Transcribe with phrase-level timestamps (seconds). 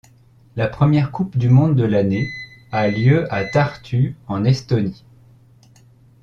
[0.55, 2.27] La première Coupe du monde de l'année
[2.71, 5.05] a lieu à Tartu, en Estonie.